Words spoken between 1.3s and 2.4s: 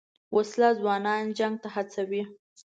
جنګ ته هڅوي